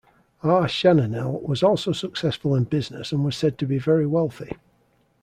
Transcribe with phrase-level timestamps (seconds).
[0.41, 0.63] R.
[0.63, 4.57] Chananel was also successful in business and was said to be very wealthy.